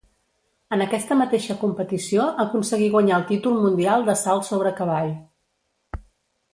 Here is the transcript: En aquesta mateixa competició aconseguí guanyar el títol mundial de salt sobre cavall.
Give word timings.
En 0.77 0.83
aquesta 0.85 1.17
mateixa 1.19 1.57
competició 1.65 2.25
aconseguí 2.45 2.89
guanyar 2.97 3.21
el 3.21 3.29
títol 3.35 3.63
mundial 3.69 4.11
de 4.11 4.19
salt 4.27 4.51
sobre 4.53 4.77
cavall. 4.83 5.17